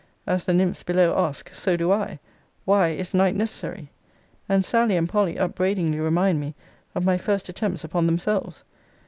As 0.25 0.45
the 0.45 0.53
nymphs 0.55 0.81
below 0.81 1.13
ask, 1.15 1.53
so 1.53 1.77
do 1.77 1.91
I, 1.91 2.17
Why 2.65 2.87
is 2.87 3.13
night 3.13 3.35
necessary? 3.35 3.91
And 4.49 4.65
Sally 4.65 4.97
and 4.97 5.07
Polly 5.07 5.37
upbraidingly 5.37 5.99
remind 5.99 6.39
me 6.39 6.55
of 6.95 7.05
my 7.05 7.19
first 7.19 7.49
attempts 7.49 7.83
upon 7.83 8.07
themselves. 8.07 8.63